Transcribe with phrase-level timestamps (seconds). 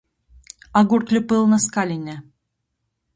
[0.79, 2.17] Ogūrču pylna skaline.